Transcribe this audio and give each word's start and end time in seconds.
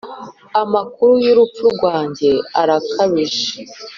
amakuru 0.61 1.13
y'urupfu 1.25 1.65
rwanjye 1.75 2.29
arakabije. 2.61 3.47